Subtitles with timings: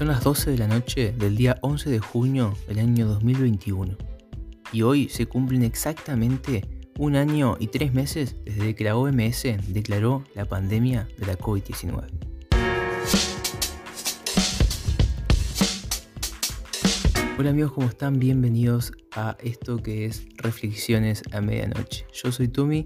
[0.00, 3.98] Son las 12 de la noche del día 11 de junio del año 2021
[4.72, 6.64] y hoy se cumplen exactamente
[6.96, 12.06] un año y tres meses desde que la OMS declaró la pandemia de la COVID-19.
[17.38, 18.18] Hola amigos, ¿cómo están?
[18.18, 22.06] Bienvenidos a esto que es Reflexiones a Medianoche.
[22.14, 22.84] Yo soy Tommy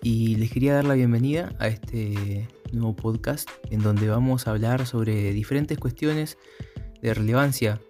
[0.00, 4.86] y les quería dar la bienvenida a este nuevo podcast en donde vamos a hablar
[4.86, 6.38] sobre diferentes cuestiones
[7.02, 7.80] de relevancia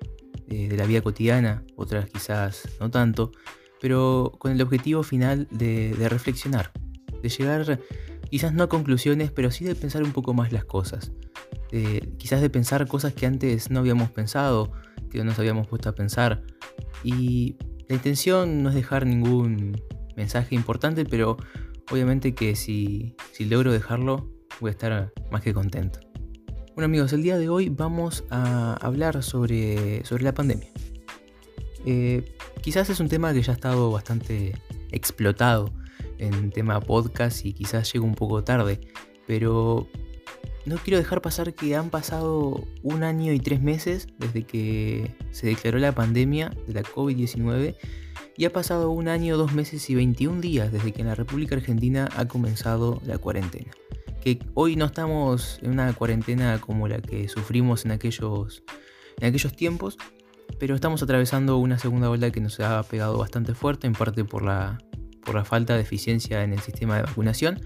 [0.49, 3.33] eh, de la vida cotidiana, otras quizás no tanto,
[3.81, 6.73] pero con el objetivo final de, reflexionar,
[7.23, 7.81] de llegar
[8.31, 11.13] quizás no a conclusiones, pero sí de pensar un poco más las cosas,
[12.19, 14.73] quizás de pensar cosas que antes no habíamos pensado,
[15.11, 16.43] que no nos habíamos puesto a pensar.
[17.05, 17.57] Y
[17.89, 19.81] la intención no es dejar ningún
[20.17, 21.37] mensaje importante, pero
[21.91, 26.01] obviamente que si, si logro dejarlo, voy a estar más que contento.
[26.75, 30.69] Bueno amigos, el día de hoy vamos a hablar sobre, sobre la pandemia.
[31.87, 34.55] Eh, quizás es un tema que ya ha estado bastante
[34.91, 35.73] explotado
[36.19, 38.81] en tema podcast y quizás llegue un poco tarde,
[39.27, 39.89] pero
[40.67, 45.47] no quiero dejar pasar que han pasado un año y tres meses desde que se
[45.47, 47.77] declaró la pandemia de la COVID-19
[48.37, 51.55] y ha pasado un año, dos meses y 21 días desde que en la República
[51.55, 53.71] Argentina ha comenzado la cuarentena.
[54.27, 58.65] Que hoy no estamos en una cuarentena como la que sufrimos en aquellos,
[59.21, 59.99] en aquellos tiempos,
[60.59, 64.43] pero estamos atravesando una segunda ola que nos ha pegado bastante fuerte, en parte por
[64.43, 64.79] la,
[65.25, 67.61] por la falta de eficiencia en el sistema de vacunación.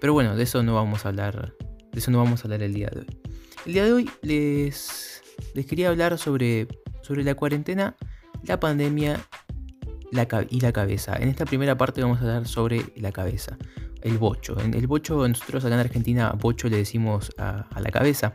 [0.00, 1.54] Pero bueno, de eso no vamos a hablar
[1.92, 3.20] de eso no vamos a hablar el día de hoy.
[3.66, 6.66] El día de hoy les, les quería hablar sobre,
[7.02, 7.94] sobre la cuarentena,
[8.44, 9.20] la pandemia
[10.48, 11.16] y la cabeza.
[11.16, 13.58] En esta primera parte vamos a hablar sobre la cabeza,
[14.02, 14.58] el bocho.
[14.60, 18.34] En el bocho, nosotros acá en Argentina, bocho le decimos a, la cabeza.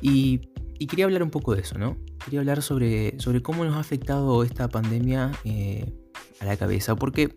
[0.00, 0.48] Y,
[0.88, 1.96] quería hablar un poco de eso, ¿no?
[2.24, 5.92] Quería hablar sobre, sobre cómo nos ha afectado esta pandemia eh,
[6.40, 6.96] a la cabeza.
[6.96, 7.36] Porque,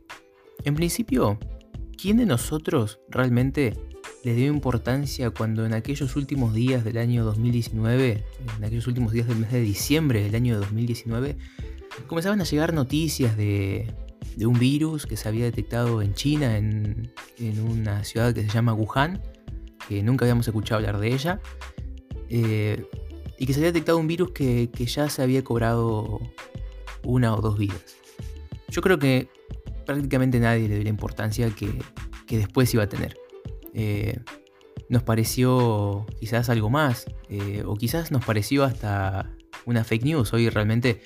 [0.64, 1.38] en principio,
[1.96, 3.74] ¿quién de nosotros realmente
[4.24, 8.24] le dio importancia cuando en aquellos últimos días del año 2019,
[8.58, 11.38] en aquellos últimos días del mes de diciembre del año 2019,
[12.08, 13.94] comenzaban a llegar noticias de,
[14.44, 17.12] un virus que se había detectado en China, en,
[17.60, 19.22] una ciudad que se llama Wuhan,
[19.88, 21.40] que nunca habíamos escuchado hablar de ella,
[22.30, 22.86] eh,
[23.38, 26.20] y que se había detectado un virus que, ya se había cobrado
[27.04, 27.98] una o dos vidas.
[28.70, 29.30] Yo creo que
[29.86, 31.82] prácticamente nadie le dio la importancia que,
[32.28, 33.18] que después iba a tener.
[33.74, 34.20] Eh,
[34.90, 39.35] nos pareció quizás algo más, eh, o quizás nos pareció hasta
[39.66, 40.34] una fake news.
[40.34, 41.02] Hoy realmente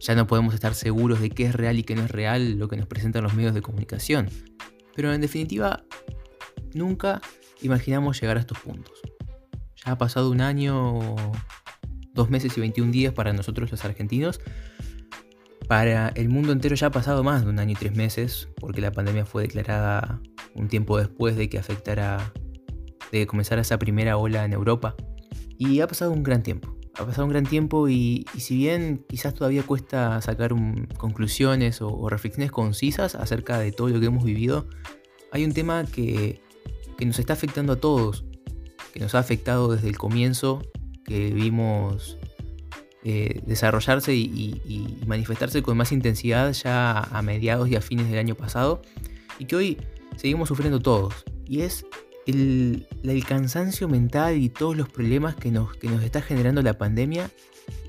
[0.00, 2.68] ya no podemos estar seguros de qué es real y qué no es real lo
[2.68, 4.28] que nos presentan los medios de comunicación.
[4.94, 5.84] Pero en definitiva,
[6.72, 7.20] nunca
[7.62, 9.00] imaginamos llegar a estos puntos.
[9.84, 11.16] Ya ha pasado un año,
[12.12, 14.40] dos meses y 21 días para nosotros los argentinos.
[15.68, 18.80] Para el mundo entero ya ha pasado más de un año y tres meses, porque
[18.80, 20.20] la pandemia fue declarada
[20.54, 22.32] un tiempo después de que afectara,
[23.10, 24.94] de que comenzara esa primera ola en Europa.
[25.56, 26.76] Y ha pasado un gran tiempo.
[26.96, 30.54] Ha pasado un gran tiempo y, si bien quizás todavía cuesta sacar
[30.96, 34.66] conclusiones o, reflexiones concisas acerca de todo lo que hemos vivido,
[35.32, 36.40] hay un tema que,
[37.04, 38.24] nos está afectando a todos,
[38.92, 40.62] que nos ha afectado desde el comienzo,
[41.04, 42.16] que vimos
[43.02, 44.22] eh, desarrollarse y,
[44.64, 48.80] y, manifestarse con más intensidad ya a mediados y a fines del año pasado,
[49.38, 49.78] y que hoy
[50.16, 51.24] seguimos sufriendo todos.
[51.44, 51.84] Y es
[52.26, 57.30] el, cansancio mental y todos los problemas que nos, que nos está generando la pandemia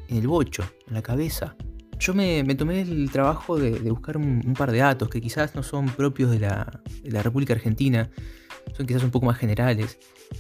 [0.08, 1.56] en el bocho, en la cabeza.
[2.00, 5.88] Yo me, tomé el trabajo de, buscar un, par de datos que quizás no son
[5.88, 6.82] propios de la,
[7.24, 8.10] República Argentina,
[8.74, 9.98] son quizás un poco más generales,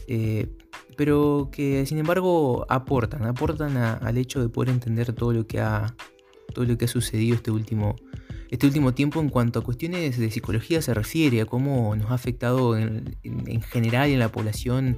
[0.07, 0.49] eh,
[0.97, 5.95] pero que sin embargo aportan, aportan al hecho de poder entender todo lo que ha,
[6.53, 7.95] todo lo que ha sucedido este último,
[8.55, 12.13] este último tiempo en cuanto a cuestiones de psicología se refiere, a cómo nos ha
[12.13, 13.17] afectado en,
[13.69, 14.97] general en la población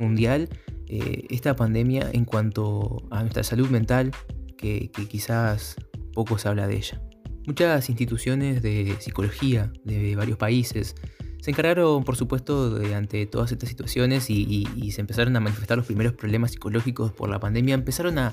[0.00, 0.48] mundial
[0.88, 4.10] eh, esta pandemia en cuanto a nuestra salud mental,
[4.56, 5.76] que, quizás
[6.14, 7.02] poco se habla de ella.
[7.46, 10.94] Muchas instituciones de psicología de varios países
[11.42, 16.14] se encargaron, por supuesto, ante todas estas situaciones y, se empezaron a manifestar los primeros
[16.14, 17.74] problemas psicológicos por la pandemia.
[17.74, 18.32] Empezaron a,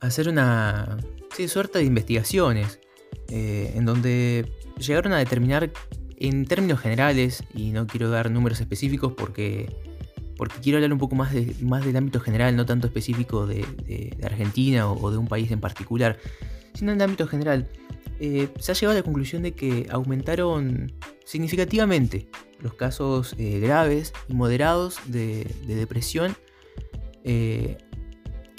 [0.00, 0.98] hacer una
[1.46, 2.80] suerte de investigaciones
[3.28, 5.70] eh, en donde llegaron a determinar
[6.16, 9.74] en términos generales, y no quiero dar números específicos porque,
[10.36, 11.32] porque quiero hablar un poco más,
[11.62, 16.18] más del ámbito general, no tanto específico de, Argentina o, de un país en particular,
[16.74, 17.68] sino en el ámbito general,
[18.20, 20.92] eh, se ha llegado a la conclusión de que aumentaron
[21.24, 22.28] significativamente
[22.60, 26.36] los casos eh, graves y moderados de, depresión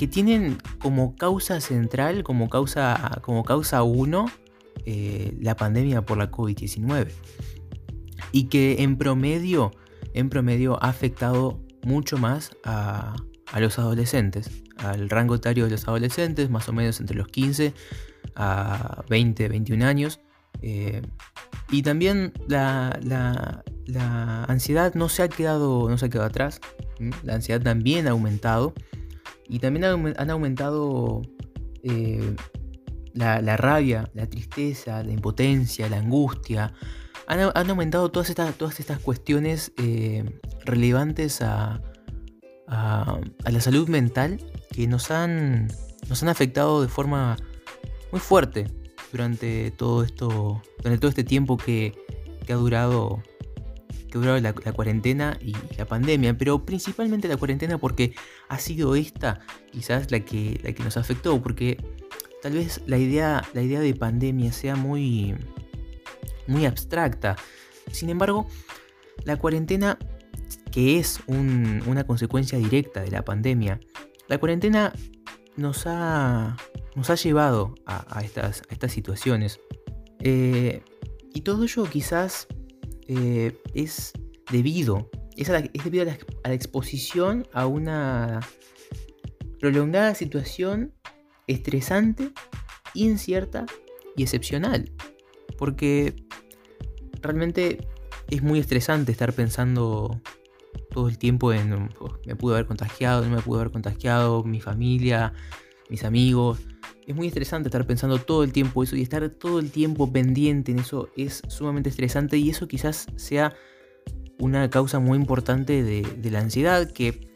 [0.04, 4.26] que tienen como causa central, como causa, como causa uno,
[4.86, 7.08] eh, la pandemia por la COVID-19.
[8.32, 9.72] Y que en promedio,
[10.14, 13.16] en promedio ha afectado mucho más a,
[13.60, 17.74] los adolescentes, al rango etario de los adolescentes, más o menos entre los 15
[18.36, 20.20] a 20, 21 años.
[20.62, 21.02] Eh,
[21.70, 23.64] y también la,
[24.48, 26.60] ansiedad no se ha quedado, no se ha quedado atrás.
[27.24, 28.74] La ansiedad también ha aumentado.
[29.48, 31.22] Y también han aumentado
[31.84, 32.36] eh,
[33.14, 36.74] la, rabia, la tristeza, la impotencia, la angustia.
[37.28, 41.82] Han, aumentado todas estas, todas estas cuestiones eh, relevantes a,
[42.68, 43.20] a,
[43.50, 44.40] la salud mental
[44.72, 45.68] que nos han,
[46.10, 47.38] nos han afectado de forma
[48.12, 48.68] muy fuerte
[49.12, 51.94] durante todo esto, durante todo este tiempo que,
[52.46, 53.22] que ha durado
[54.14, 58.14] que durado la, cuarentena y la pandemia, pero principalmente la cuarentena porque
[58.48, 59.40] ha sido esta
[59.72, 61.78] quizás la que, la que nos afectó, porque
[62.44, 65.34] tal vez la idea, la idea de pandemia sea muy,
[66.46, 67.38] muy abstracta.
[67.90, 68.50] Sin embargo,
[69.24, 69.98] la cuarentena,
[70.70, 73.80] que es una consecuencia directa de la pandemia,
[74.28, 74.92] la cuarentena
[75.56, 76.58] nos ha,
[76.96, 79.62] nos ha llevado a, estas, estas, situaciones.
[80.20, 80.84] Eh,
[81.34, 82.48] y todo ello quizás
[83.08, 84.12] eh, es
[84.52, 86.18] debido, es, debido a
[86.50, 88.42] la, exposición a una
[89.62, 90.94] prolongada situación
[91.48, 92.32] estresante,
[92.94, 93.66] incierta
[94.16, 94.92] y excepcional.
[95.58, 96.16] Porque
[97.22, 97.88] realmente
[98.30, 100.22] es muy estresante estar pensando
[100.92, 104.62] todo el tiempo en oh, me pudo haber contagiado, no me pudo haber contagiado, mi
[104.62, 105.34] familia,
[105.90, 106.60] mis amigos.
[107.06, 110.72] Es muy estresante estar pensando todo el tiempo eso y estar todo el tiempo pendiente
[110.72, 113.54] en eso es sumamente estresante y eso quizás sea
[114.40, 117.30] una causa muy importante de, la ansiedad que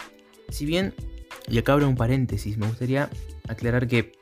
[0.49, 0.93] si bien,
[1.49, 3.09] y acá abro un paréntesis, me gustaría
[3.47, 4.13] aclarar que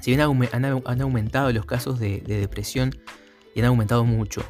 [0.00, 2.90] si bien han, aumentado los casos de, depresión
[3.54, 4.42] y han aumentado mucho,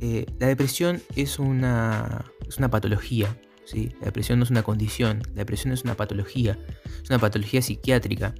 [0.00, 3.92] eh, la depresión es una, es una patología, ¿sí?
[4.00, 6.58] la depresión no es una condición, la depresión es una patología,
[7.02, 8.34] es una patología psiquiátrica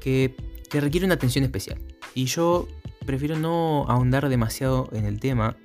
[0.00, 0.34] que
[0.68, 1.80] que requiere una atención especial.
[2.14, 2.68] Y yo
[3.06, 5.56] prefiero no ahondar demasiado en el tema,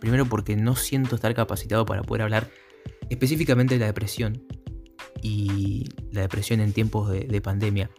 [0.00, 2.50] primero porque no siento estar capacitado para poder hablar
[3.08, 4.42] específicamente de la depresión
[5.22, 7.90] y la depresión en tiempos de, pandemia.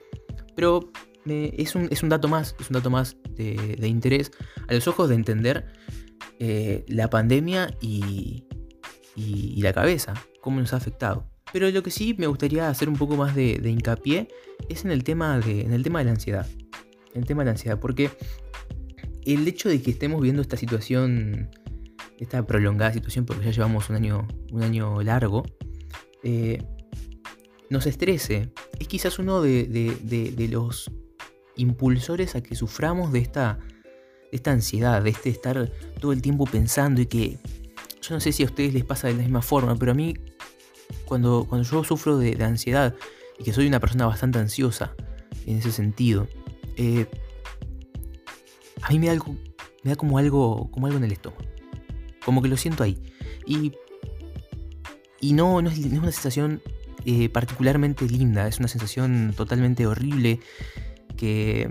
[0.55, 0.91] Pero
[1.25, 4.31] es, un, dato más, es un dato más de, interés
[4.67, 5.65] a los ojos de entender
[6.39, 8.45] eh, la pandemia y,
[9.15, 11.29] y la cabeza, cómo nos ha afectado.
[11.55, 14.27] Pero lo que sí me gustaría hacer un poco más de, hincapié
[14.67, 16.45] es en el, tema de, en el tema de la ansiedad.
[17.13, 18.09] El tema de la ansiedad, porque
[19.23, 21.49] el hecho de que estemos viendo esta situación,
[22.19, 25.43] esta prolongada situación, porque ya llevamos un año, un año largo,
[26.23, 26.61] eh,
[27.69, 28.51] nos estrese.
[28.79, 30.91] Es quizás uno de, los
[31.55, 33.59] impulsores a que suframos de esta,
[34.31, 37.37] esta ansiedad, de este estar todo el tiempo pensando y que
[38.01, 40.13] yo no sé si a ustedes les pasa de la misma forma, pero a mí
[41.05, 42.95] cuando, cuando yo sufro de, ansiedad
[43.39, 44.95] y que soy una persona bastante ansiosa
[45.45, 46.27] en ese sentido,
[46.77, 47.07] eh,
[48.81, 49.35] a mí me da, algo,
[49.83, 51.43] me da como, algo, como algo en el estómago.
[52.23, 52.97] Como que lo siento ahí.
[53.45, 53.71] Y,
[55.19, 56.61] y no, no, es, una sensación
[57.05, 60.39] eh, particularmente linda, es una sensación totalmente horrible
[61.17, 61.69] que,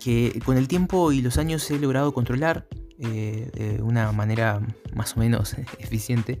[0.00, 2.66] que con el tiempo y los años he logrado controlar
[2.98, 4.60] eh, de una manera
[4.94, 6.40] más o menos eficiente.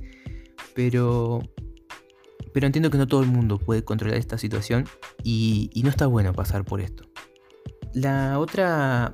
[0.74, 1.42] Pero
[2.52, 4.86] pero entiendo que no todo el mundo puede controlar esta situación
[5.22, 7.04] y, no está bueno pasar por esto.
[7.94, 9.12] La otra,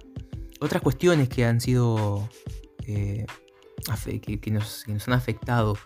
[0.61, 2.29] otras cuestiones que han sido,
[2.87, 3.27] eh,
[4.41, 5.77] que, nos, han afectado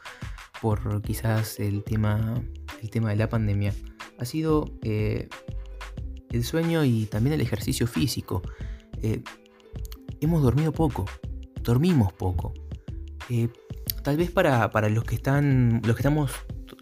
[0.61, 2.43] por quizás el tema,
[2.83, 3.73] el tema de la pandemia,
[4.19, 5.29] ha sido eh,
[6.31, 8.43] el sueño y también el ejercicio físico.
[9.03, 9.23] Eh,
[10.21, 11.07] hemos dormido poco,
[11.63, 12.53] dormimos poco.
[14.03, 16.31] tal vez para, para, los que están, los que estamos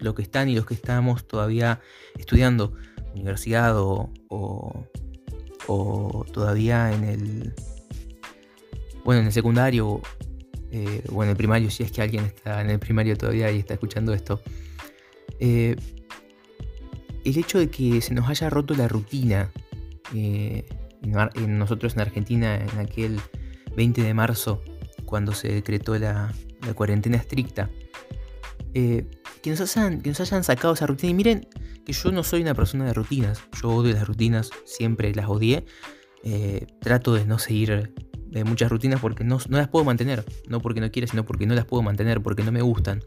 [0.01, 1.79] los que están y los que estamos todavía
[2.17, 2.73] estudiando
[3.13, 7.53] universidad o, o, todavía en el
[9.03, 10.01] bueno en el secundario
[10.71, 13.59] eh, o en el primario si es que alguien está en el primario todavía y
[13.59, 14.41] está escuchando esto
[15.41, 15.75] eh,
[17.25, 19.51] el hecho de que se nos haya roto la rutina
[20.13, 20.65] eh,
[21.01, 23.19] en, nosotros en Argentina en aquel
[23.75, 24.61] 20 de marzo
[25.05, 26.31] cuando se decretó la,
[26.75, 27.71] cuarentena estricta
[28.75, 29.09] eh,
[29.41, 31.09] que, nos hayan, que nos hayan sacado esa rutina.
[31.09, 31.47] Y miren
[31.85, 33.41] que yo no soy una persona de rutinas.
[33.59, 35.65] Yo odio las rutinas, siempre las odié.
[36.81, 37.95] Trato de no seguir
[38.27, 40.23] de muchas rutinas porque no, las puedo mantener.
[40.47, 43.03] No porque no quiera, sino porque no las puedo mantener, porque no me gustan.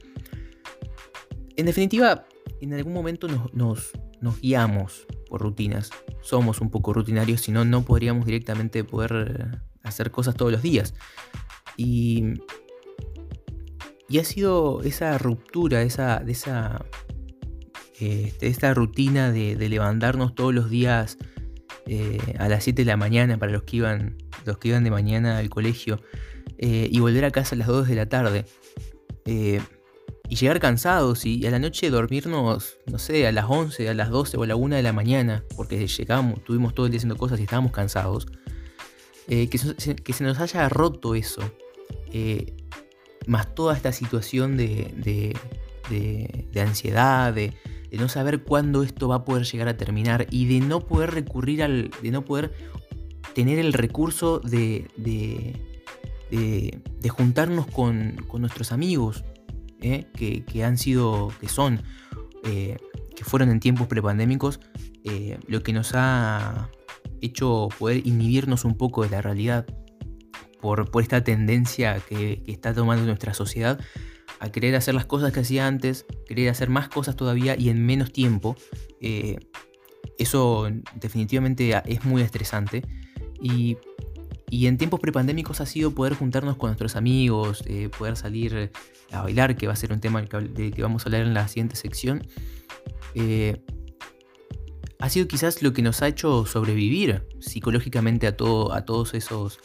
[1.57, 2.27] En definitiva,
[2.61, 5.91] en algún momento nos, nos, guiamos por rutinas.
[6.23, 10.95] Somos un poco rutinarios, si no, no podríamos directamente poder hacer cosas todos los días.
[11.77, 12.35] Y,
[14.19, 16.85] ha sido esa ruptura, esa, de esa,
[17.99, 21.19] este, esta rutina de, levantarnos todos los días
[21.87, 24.91] eh, a las 7 de la mañana para los que iban, los que iban de
[24.91, 26.01] mañana al colegio
[26.59, 28.45] eh, y volver a casa a las 2 de la tarde.
[29.27, 29.61] Eh,
[30.29, 34.11] y llegar cansados y a la noche dormirnos, no sé, a las 11, a las
[34.11, 37.17] 12 o a la 1 de la mañana, porque llegamos, tuvimos todo el día haciendo
[37.17, 38.27] cosas y estábamos cansados.
[39.27, 41.43] que, se, nos haya roto eso,
[43.27, 45.37] más toda esta situación de,
[45.91, 47.53] de ansiedad, de,
[47.95, 51.13] de no saber cuándo esto va a poder llegar a terminar y de no poder
[51.13, 52.53] recurrir al, de no poder
[53.35, 55.61] tener el recurso de, de,
[56.31, 59.25] de, juntarnos con, con, nuestros amigos,
[59.81, 60.07] ¿eh?
[60.15, 61.83] que, han sido, que son,
[62.45, 62.77] eh,
[63.15, 64.61] que fueron en tiempos prepandémicos,
[65.05, 66.71] eh, lo que nos ha
[67.21, 69.67] hecho poder inhibirnos un poco de la realidad
[70.61, 73.79] por, por esta tendencia que, está tomando nuestra sociedad
[74.41, 77.85] a querer hacer las cosas que hacía antes, querer hacer más cosas todavía y en
[77.85, 78.57] menos tiempo.
[80.19, 82.83] Eso definitivamente es muy estresante.
[83.41, 83.77] Y,
[84.63, 88.71] en tiempos prepandémicos ha sido poder juntarnos con nuestros amigos, eh, poder salir
[89.11, 91.49] a bailar, que va a ser un tema de que vamos a hablar en la
[91.49, 92.27] siguiente sección.
[93.15, 93.61] Eh,
[94.99, 99.59] ha sido quizás lo que nos ha hecho sobrevivir psicológicamente a, todo, a todos esos,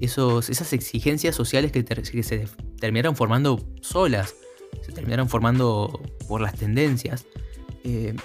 [0.00, 2.48] esos, esas exigencias sociales que, que se
[2.80, 4.34] terminaron formando solas,
[4.82, 7.26] se terminaron formando por las tendencias.
[7.84, 8.16] Eh,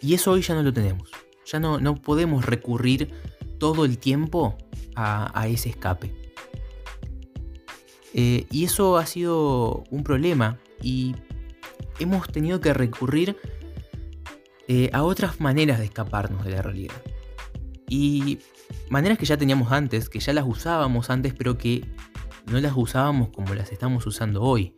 [0.00, 1.10] y eso hoy ya no lo tenemos.
[1.44, 3.12] Ya no, no podemos recurrir
[3.58, 4.56] todo el tiempo
[4.94, 6.12] a, ese escape.
[8.14, 11.14] Eh, y eso ha sido un problema y
[11.98, 13.36] hemos tenido que recurrir
[14.68, 17.02] eh, a otras maneras de escaparnos de la realidad.
[17.88, 18.38] Y
[18.88, 21.86] maneras que ya teníamos antes, que ya las usábamos antes, pero que
[22.50, 24.74] no las usábamos como las estamos usando hoy.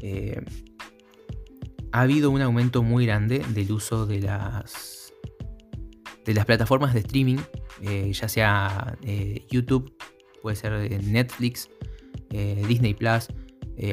[0.00, 0.40] Eh,
[1.92, 5.05] ha habido un aumento muy grande del uso de las,
[6.26, 7.38] de las plataformas de streaming,
[7.80, 9.96] eh, ya sea eh, YouTube,
[10.42, 11.70] puede ser Netflix,
[12.28, 13.28] Disney Plus,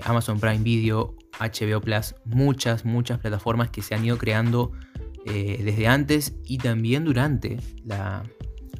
[0.03, 4.71] Amazon Prime Video, HBO Plus, muchas, muchas plataformas que se han ido creando
[5.25, 8.23] desde antes y también durante la,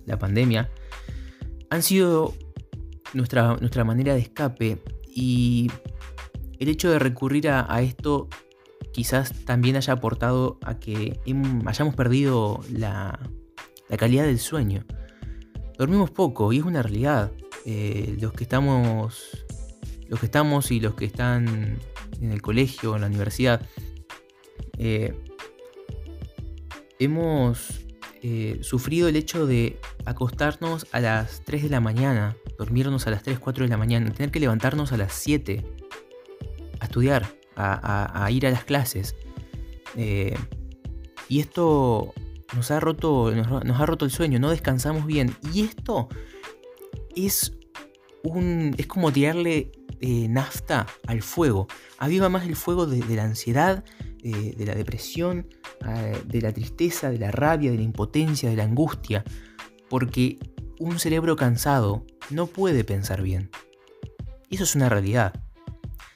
[0.05, 0.69] la pandemia.
[1.69, 2.33] Han sido
[3.13, 5.71] nuestra, nuestra manera de escape y
[6.59, 8.27] el hecho de recurrir a, esto
[8.91, 11.19] quizás también haya aportado a que
[11.65, 13.19] hayamos perdido la,
[13.97, 14.85] calidad del sueño.
[15.77, 17.31] Dormimos poco y es una realidad.
[17.65, 19.45] Eh, los que estamos.
[20.07, 21.79] Los que estamos y los que están
[22.21, 23.67] en el colegio, en la universidad.
[24.77, 25.13] Eh,
[26.99, 27.85] hemos
[28.21, 33.23] eh, sufrido el hecho de acostarnos a las 3 de la mañana dormirnos a las
[33.23, 35.65] 3, 4 de la mañana, tener que levantarnos a las 7
[36.79, 39.15] a estudiar, a, ir a las clases.
[41.27, 42.13] Y esto
[42.55, 45.35] nos ha, roto, nos, ha roto el sueño, no descansamos bien.
[45.53, 46.09] Y esto
[47.15, 47.57] es,
[48.23, 51.67] un, es como tirarle eh, nafta al fuego.
[51.97, 53.83] Aviva más el fuego de, la ansiedad,
[54.23, 55.47] eh, de la depresión,
[56.27, 59.23] de la tristeza, de la rabia, de la impotencia, de la angustia.
[59.89, 60.39] Porque
[60.79, 63.49] un cerebro cansado no puede pensar bien.
[64.49, 65.33] Eso es una realidad.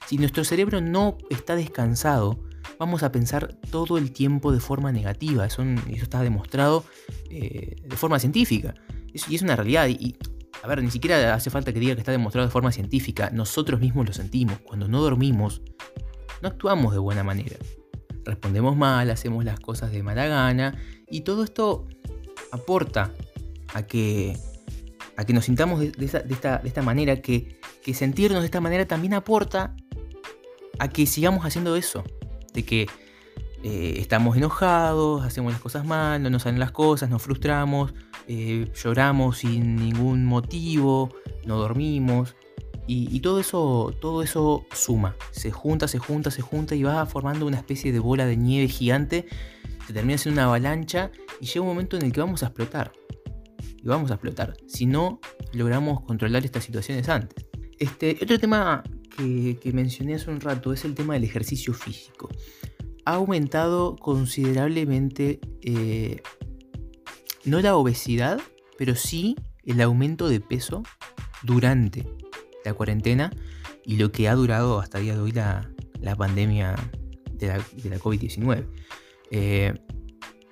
[0.06, 2.38] Si nuestro cerebro no está descansado,
[2.78, 5.46] vamos a pensar todo el tiempo de forma negativa.
[5.46, 6.84] Eso, está demostrado
[7.30, 8.74] eh, de forma científica.
[9.12, 9.88] y es una realidad.
[9.88, 10.16] Y,
[10.62, 13.30] a ver, ni siquiera hace falta que diga que está demostrado de forma científica.
[13.32, 14.58] Nosotros mismos lo sentimos.
[14.60, 15.62] Cuando no dormimos,
[16.42, 17.56] no actuamos de buena manera.
[18.24, 20.78] Respondemos mal, hacemos las cosas de mala gana.
[21.10, 21.86] Y todo esto
[22.52, 23.12] aporta
[23.74, 24.36] a que
[25.18, 27.58] a que nos sintamos de, esta, manera, que,
[27.92, 29.74] sentirnos de esta manera también aporta
[30.78, 32.04] a que sigamos haciendo eso,
[32.52, 32.86] de que
[33.62, 37.92] eh, estamos enojados, hacemos las cosas mal, no nos salen las cosas, nos frustramos,
[38.28, 41.10] eh, lloramos sin ningún motivo,
[41.44, 42.36] no dormimos.
[42.90, 47.44] Y, todo eso, todo eso suma, se junta, se junta, se junta y va formando
[47.44, 49.26] una especie de bola de nieve gigante,
[49.86, 52.92] se termina siendo una avalancha y llega un momento en el que vamos a explotar
[53.76, 55.20] y vamos a explotar si no
[55.52, 57.47] logramos controlar estas situaciones antes.
[57.78, 58.82] Este, otro tema
[59.16, 62.28] que, mencioné hace un rato es el tema del ejercicio físico.
[63.04, 66.20] Ha aumentado considerablemente eh,
[67.44, 68.40] no la obesidad,
[68.76, 70.82] pero sí el aumento de peso
[71.42, 72.06] durante
[72.64, 73.32] la cuarentena
[73.84, 75.70] y lo que ha durado hasta el día de hoy la,
[76.16, 76.74] pandemia
[77.32, 78.66] de la, COVID-19.
[79.30, 79.74] Eh,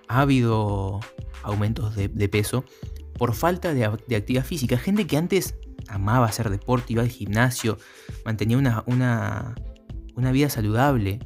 [0.09, 1.01] ha habido
[1.43, 2.65] aumentos de, peso
[3.19, 4.79] por falta de, actividad física.
[4.79, 5.55] Gente que antes
[5.89, 7.79] amaba hacer deporte, iba al gimnasio,
[8.25, 9.55] mantenía una, una,
[10.15, 11.21] una vida saludable,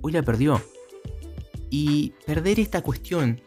[0.00, 0.60] hoy la perdió.
[1.68, 3.40] Y perder esta cuestión,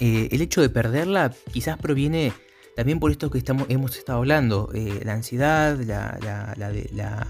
[0.00, 2.32] eh, el hecho de perderla quizás proviene
[2.74, 7.26] también por esto que estamos, hemos estado hablando, eh, la ansiedad, la,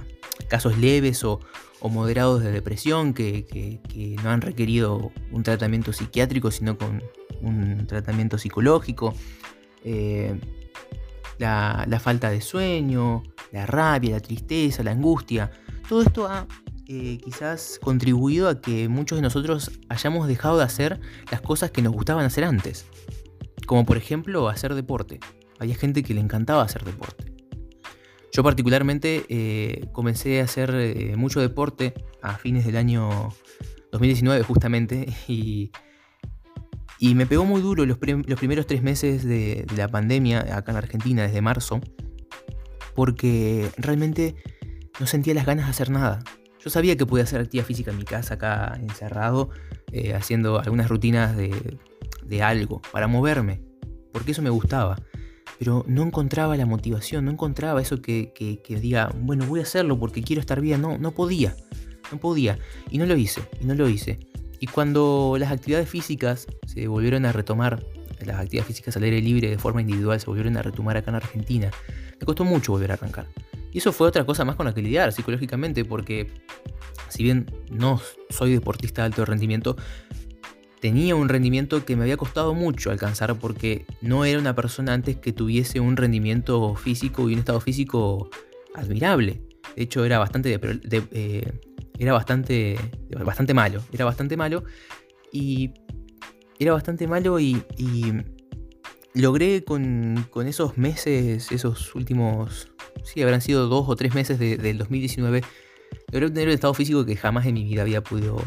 [0.49, 1.41] casos leves o,
[1.83, 3.81] moderados de depresión que,
[4.23, 7.03] no han requerido un tratamiento psiquiátrico, sino con
[7.41, 9.15] un tratamiento psicológico,
[9.85, 10.39] eh,
[11.43, 15.51] la, falta de sueño, la rabia, la tristeza, la angustia,
[15.89, 16.47] todo esto ha
[16.87, 21.83] eh, quizás contribuido a que muchos de nosotros hayamos dejado de hacer las cosas que
[21.83, 22.87] nos gustaban hacer antes.
[23.67, 25.21] Como por ejemplo hacer deporte.
[25.59, 27.33] Había gente que le encantaba hacer deporte.
[28.33, 33.29] Yo particularmente eh, comencé a hacer eh, mucho deporte a fines del año
[33.91, 35.71] 2019 justamente y,
[37.03, 40.79] y me pegó muy duro los, primeros tres meses de, de, la pandemia acá en
[40.79, 41.81] Argentina, desde marzo,
[42.95, 44.37] porque realmente
[45.01, 46.21] no sentía las ganas de hacer nada.
[46.61, 49.51] Yo sabía que podía hacer actividad física en mi casa, acá encerrado,
[49.91, 53.65] eh, haciendo algunas rutinas de, algo, para moverme,
[54.13, 54.95] porque eso me gustaba.
[55.59, 58.33] Pero no encontraba la motivación, no encontraba eso que,
[58.81, 60.81] diga, bueno, voy a hacerlo porque quiero estar bien.
[60.81, 61.57] No, no podía,
[62.13, 62.61] no podía.
[62.91, 64.21] Y no lo hice, y no lo hice.
[64.63, 67.85] Y cuando las actividades físicas se volvieron a retomar,
[68.25, 71.17] las actividades físicas al aire libre de forma individual se volvieron a retomar acá en
[71.17, 71.69] Argentina,
[72.21, 73.27] me costó mucho volver a arrancar.
[73.73, 76.31] Y eso fue otra cosa más con la que lidiar psicológicamente, porque
[77.09, 78.01] si bien no
[78.31, 79.75] soy deportista de alto rendimiento,
[80.81, 85.17] tenía un rendimiento que me había costado mucho alcanzar porque no era una persona antes
[85.17, 88.31] que tuviese un rendimiento físico y un estado físico
[88.77, 89.43] admirable.
[89.75, 91.53] De hecho, era bastante, eh,
[92.03, 92.77] era bastante,
[93.25, 93.81] bastante malo.
[93.93, 94.65] Era bastante malo
[95.33, 95.73] y
[96.59, 97.63] era bastante malo y,
[99.15, 102.73] logré con, con, esos meses, esos últimos
[103.05, 105.43] sí, habrán sido dos o tres meses del 2019,
[106.11, 108.41] logré obtener un estado físico que jamás en mi vida había podido,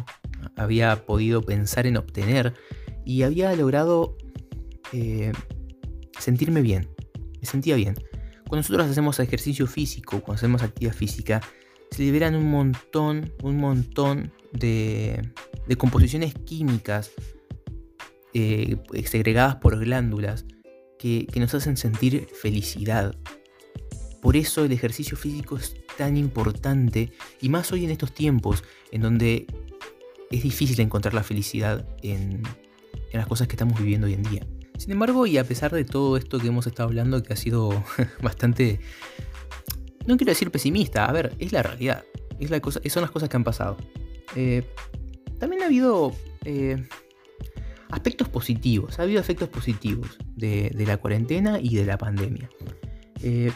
[0.55, 2.53] había podido pensar en obtener
[3.05, 4.17] y había logrado
[4.91, 5.31] eh,
[6.19, 6.89] sentirme bien,
[7.39, 7.95] me sentía bien.
[8.47, 11.41] Cuando nosotros hacemos ejercicio físico, cuando hacemos actividad física,
[11.91, 15.31] se liberan un montón, un montón de,
[15.67, 17.11] de composiciones químicas
[18.33, 20.45] eh, segregadas por glándulas
[20.99, 23.15] que, que, nos hacen sentir felicidad,
[24.21, 29.01] por eso el ejercicio físico es tan importante y más hoy en estos tiempos en
[29.01, 29.45] donde
[30.31, 32.41] es difícil encontrar la felicidad en,
[33.13, 34.47] las cosas que estamos viviendo hoy en día.
[34.77, 37.83] Sin embargo, y a pesar de todo esto que hemos estado hablando, que ha sido
[38.21, 38.81] bastante,
[40.05, 42.03] no quiero decir pesimista, a ver, es la realidad,
[42.39, 43.77] es la son las cosas que han pasado.
[44.35, 44.63] Eh,
[45.39, 46.13] también ha habido
[46.43, 46.87] eh,
[47.89, 52.49] aspectos positivos, ha habido efectos positivos de, la cuarentena y de la pandemia.
[53.21, 53.51] Eh,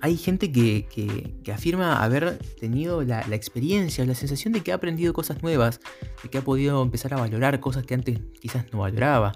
[0.00, 5.42] hay gente que, afirma haber tenido la, experiencia, la sensación de que ha aprendido cosas
[5.42, 5.80] nuevas,
[6.22, 9.32] de que ha podido empezar a valorar cosas que antes quizás no valoraba.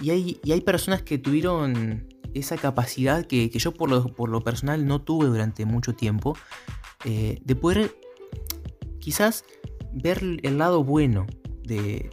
[0.00, 3.90] Y hay personas que tuvieron esa capacidad que, yo por
[4.28, 6.36] lo, personal no tuve durante mucho tiempo,
[7.04, 7.96] eh, de poder
[8.98, 9.44] quizás
[9.92, 11.26] ver el lado bueno
[11.64, 12.10] de,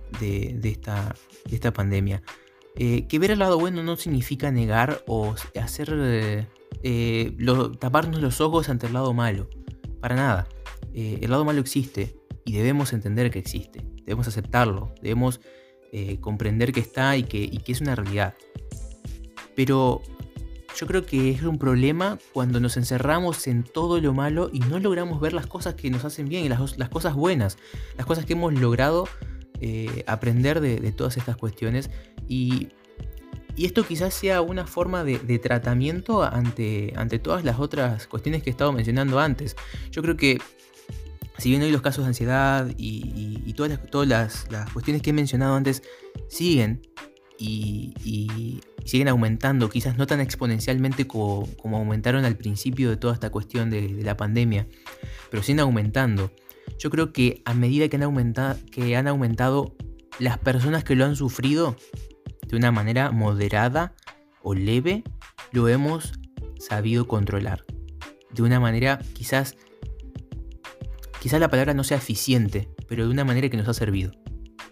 [0.63, 1.15] esta,
[1.49, 2.21] esta, pandemia.
[2.77, 5.93] Eh, que ver el lado bueno no significa negar o hacer...
[5.93, 6.47] Eh,
[6.87, 7.35] eh,
[7.79, 9.49] taparnos los ojos ante el lado malo.
[9.99, 10.47] Para nada.
[10.93, 13.83] Eh, el lado malo existe y debemos entender que existe.
[14.03, 14.93] Debemos aceptarlo.
[15.01, 15.41] Debemos
[15.91, 18.35] eh, comprender que está y que, es una realidad.
[19.55, 20.01] Pero
[20.77, 24.79] yo creo que es un problema cuando nos encerramos en todo lo malo y no
[24.79, 27.57] logramos ver las cosas que nos hacen bien y las, cosas buenas,
[27.97, 29.07] las cosas que hemos logrado
[30.05, 31.89] aprender de, todas estas cuestiones.
[32.27, 32.69] Y
[33.57, 38.51] esto quizás sea una forma de, tratamiento ante, ante todas las otras cuestiones que he
[38.51, 39.55] estado mencionando antes.
[39.91, 40.39] Yo creo que
[41.37, 45.55] si bien hoy los casos de ansiedad y, todas, todas las, cuestiones que he mencionado
[45.55, 45.83] antes
[46.27, 46.81] siguen
[47.37, 53.69] y, siguen aumentando, quizás no tan exponencialmente como, aumentaron al principio de toda esta cuestión
[53.69, 54.67] de, la pandemia,
[55.31, 56.31] pero siguen aumentando.
[56.77, 59.75] Yo creo que a medida que han, aumentado, que han aumentado
[60.19, 61.75] las personas que lo han sufrido,
[62.47, 63.95] de una manera moderada
[64.41, 65.03] o leve,
[65.51, 66.13] lo hemos
[66.59, 67.65] sabido controlar.
[68.31, 69.55] De una manera quizás,
[71.19, 74.11] quizás la palabra no sea eficiente, pero de una manera que nos ha servido,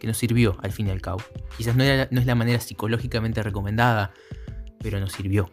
[0.04, 1.22] que nos sirvió al fin y al cabo.
[1.58, 4.12] Quizás no, es la manera psicológicamente recomendada,
[4.80, 5.50] pero nos sirvió,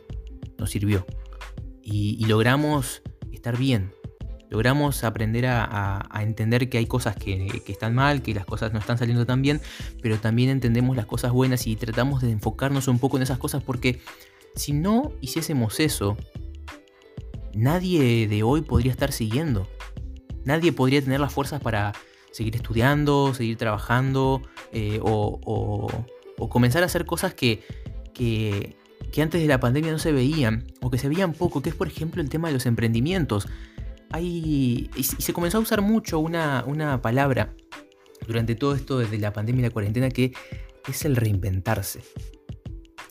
[0.59, 1.07] nos sirvió.
[1.85, 3.93] Y, logramos estar bien,
[4.49, 8.99] Logramos aprender a, entender que hay cosas que, están mal, que las cosas no están
[8.99, 9.61] saliendo tan bien,
[10.03, 13.63] pero también entendemos las cosas buenas y tratamos de enfocarnos un poco en esas cosas
[13.63, 14.01] porque
[14.57, 16.17] si no hiciésemos eso,
[17.55, 19.69] nadie de hoy podría estar siguiendo.
[20.45, 21.93] Nadie podría tener las fuerzas para
[22.31, 25.89] seguir estudiando, seguir trabajando eh, o,
[26.49, 27.63] comenzar a hacer cosas que,
[28.15, 28.77] que,
[29.21, 31.89] antes de la pandemia no se veían o que se veían poco, que es por
[31.89, 33.47] ejemplo el tema de los emprendimientos.
[34.13, 37.55] Hay, y se comenzó a usar mucho una, palabra
[38.27, 40.33] durante todo esto desde la pandemia y la cuarentena que
[40.89, 42.01] es el reinventarse.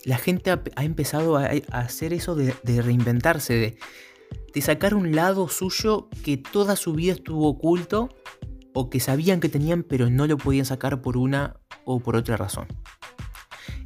[0.06, 3.78] La gente ha, empezado a, hacer eso de, reinventarse,
[4.54, 8.10] de sacar un lado suyo que toda su vida estuvo oculto
[8.74, 12.38] o que sabían que tenían pero no lo podían sacar por una o por otra
[12.38, 12.68] razón.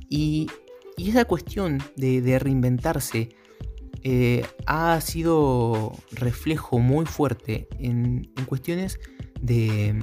[0.09, 0.47] Y,
[0.97, 3.29] esa cuestión de, reinventarse
[4.03, 8.99] eh, ha sido reflejo muy fuerte en, cuestiones
[9.41, 9.99] de,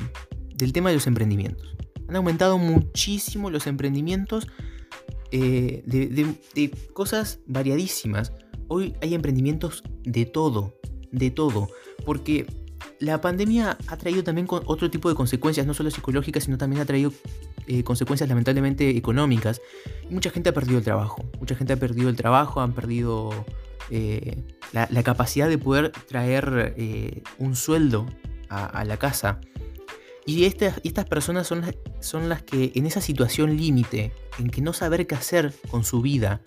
[0.56, 1.76] del tema de los emprendimientos.
[2.08, 4.48] Han aumentado muchísimo los emprendimientos
[5.32, 8.32] eh, de, cosas variadísimas.
[8.68, 10.74] Hoy hay emprendimientos de todo,
[11.12, 11.68] de todo.
[12.04, 12.46] Porque
[13.00, 16.84] la pandemia ha traído también otro tipo de consecuencias, no solo psicológicas, sino también ha
[16.84, 17.12] traído
[17.66, 19.60] eh, consecuencias lamentablemente económicas.
[20.10, 21.24] mucha gente ha perdido el trabajo.
[21.40, 23.30] Mucha gente ha perdido el trabajo, han perdido
[23.90, 28.06] eh, la, capacidad de poder traer eh, un sueldo
[28.50, 29.40] a, la casa.
[30.26, 31.64] Y estas, estas personas son,
[32.00, 36.02] son las que en esa situación límite, en que no saber qué hacer con su
[36.02, 36.42] vida,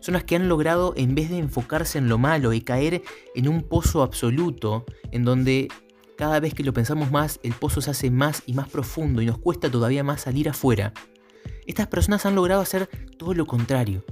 [0.00, 3.02] son las que han logrado, en vez de enfocarse en lo malo y caer
[3.34, 5.68] en un pozo absoluto, en donde
[6.16, 9.26] cada vez que lo pensamos más, el pozo se hace más y más profundo y
[9.26, 10.92] nos cuesta todavía más salir afuera,
[11.66, 14.04] estas personas han logrado hacer todo lo contrario.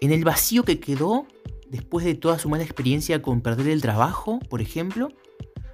[0.00, 1.26] En el vacío que quedó,
[1.68, 5.08] después de toda su mala experiencia con perder el trabajo, por ejemplo,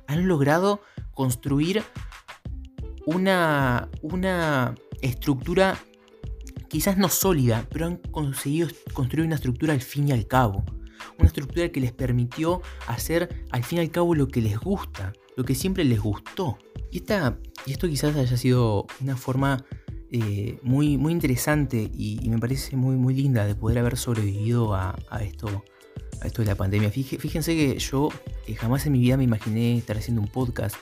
[0.09, 0.81] han logrado
[1.15, 1.83] construir
[3.07, 5.79] una, una estructura
[6.69, 10.65] quizás no sólida, pero han conseguido construir una estructura al fin y al cabo.
[11.19, 15.13] Una estructura que les permitió hacer al fin y al cabo lo que les gusta,
[15.37, 16.59] lo que siempre les gustó.
[16.91, 19.65] Y, esta, y esto quizás haya sido una forma
[20.11, 24.97] eh, muy, muy interesante y, me parece muy, muy linda de poder haber sobrevivido a,
[25.21, 25.65] esto,
[26.21, 26.91] a esto de la pandemia.
[26.91, 28.09] Fíjense que yo
[28.57, 30.77] jamás en mi vida me imaginé estar haciendo un podcast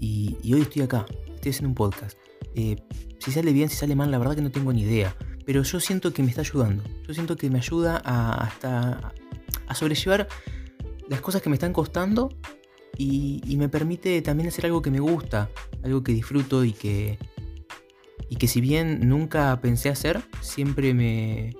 [0.00, 2.18] y, hoy estoy acá, estoy haciendo un podcast.
[2.54, 2.76] Eh,
[3.24, 5.16] si sale bien, si sale mal, la verdad que no tengo ni idea.
[5.46, 6.84] Pero yo siento que me está ayudando.
[7.06, 9.12] Yo siento que me ayuda a, hasta
[9.66, 10.28] a sobrellevar
[11.08, 12.30] las cosas que me están costando
[12.96, 15.50] y, me permite también hacer algo que me gusta,
[15.82, 17.18] algo que disfruto y que,
[18.28, 21.56] y que si bien nunca pensé hacer, siempre me,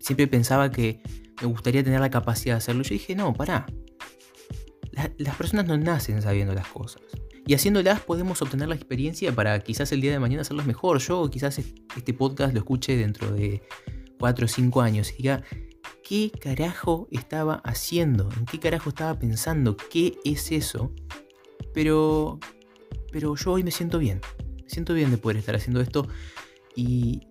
[0.00, 1.00] siempre pensaba que
[1.40, 2.82] me gustaría tener la capacidad de hacerlo.
[2.82, 3.66] Yo dije, no, pará.
[5.18, 7.02] las personas no nacen sabiendo las cosas.
[7.46, 10.98] Y haciéndolas podemos obtener la experiencia para quizás el día de mañana hacerlas mejor.
[10.98, 13.62] Yo quizás este podcast lo escuche dentro de
[14.18, 15.42] 4 o 5 años y diga,
[16.02, 18.30] ¿qué carajo estaba haciendo?
[18.38, 19.76] ¿En qué carajo estaba pensando?
[19.76, 20.94] ¿Qué es eso?
[21.74, 22.38] Pero,
[23.12, 24.20] pero yo hoy me siento bien.
[24.62, 26.08] Me siento bien de poder estar haciendo esto
[26.74, 27.28] y,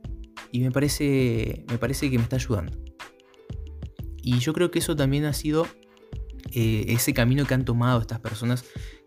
[0.51, 2.77] y me, parece, me parece que me está ayudando.
[4.21, 5.67] Y yo creo que eso también ha sido
[6.51, 8.63] eh, ese camino que han tomado estas personas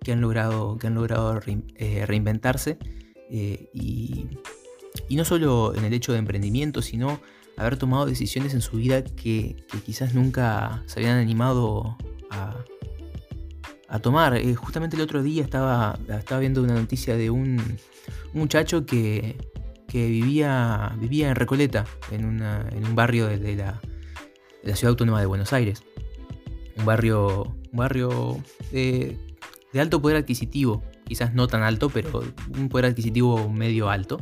[0.07, 1.41] que han logrado, que han logrado
[1.75, 2.79] eh, reinventarse
[3.29, 4.29] eh, y,
[5.11, 7.21] no solo en el hecho de emprendimiento, sino
[7.57, 11.99] haber tomado decisiones en su vida que, quizás nunca se habían animado
[12.31, 12.55] a,
[14.01, 14.41] tomar.
[14.55, 17.61] justamente el otro día estaba, estaba viendo una noticia de un,
[18.33, 19.37] muchacho que,
[19.93, 23.81] vivía, vivía en Recoleta, en, un barrio de la,
[24.77, 25.83] ciudad autónoma de Buenos Aires
[26.77, 28.41] un barrio, un barrio
[29.75, 32.23] alto poder adquisitivo, quizás no tan alto, pero
[32.57, 34.21] un poder adquisitivo medio alto.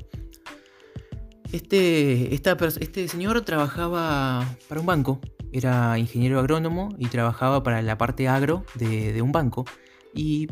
[1.52, 5.20] Este, este señor trabajaba para un banco,
[5.52, 9.64] era ingeniero agrónomo y trabajaba para la parte agro de, un banco.
[10.12, 10.48] Y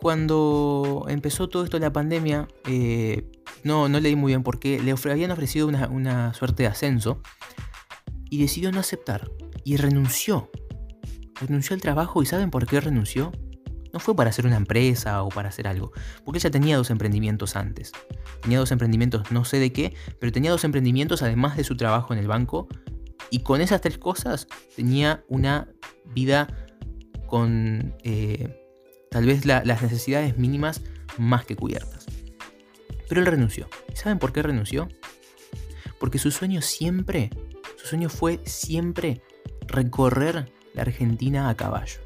[0.00, 3.30] cuando empezó todo esto de la pandemia, eh,
[3.64, 7.20] no, no leí muy bien por qué, le habían ofrecido una, una suerte de ascenso
[8.30, 9.30] y decidió no aceptar
[9.64, 10.50] y renunció
[11.40, 13.32] renunció al trabajo y ¿saben por qué renunció?
[13.92, 15.92] No fue para hacer una empresa o para hacer algo,
[16.24, 17.92] porque ella tenía dos emprendimientos antes.
[18.42, 22.12] Tenía dos emprendimientos, no sé de qué, pero tenía dos emprendimientos además de su trabajo
[22.12, 22.68] en el banco.
[23.30, 25.68] Y con esas tres cosas tenía una
[26.14, 26.48] vida
[27.26, 28.64] con eh,
[29.10, 30.82] tal vez las necesidades mínimas
[31.18, 32.06] más que cubiertas.
[33.08, 33.68] Pero él renunció.
[33.92, 34.88] ¿Y saben por qué renunció?
[35.98, 37.30] Porque su sueño siempre,
[37.76, 39.22] su sueño fue siempre
[39.66, 42.00] recorrer la Argentina a caballo.